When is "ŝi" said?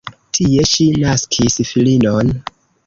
0.71-0.87